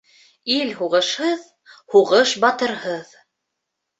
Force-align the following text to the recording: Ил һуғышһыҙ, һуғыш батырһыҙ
Ил 0.59 0.71
һуғышһыҙ, 0.77 1.43
һуғыш 1.95 2.33
батырһыҙ 2.45 3.15